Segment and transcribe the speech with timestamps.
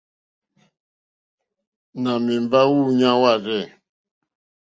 [2.01, 3.61] Nà mèmbá wúǔɲá wârzɛ̂.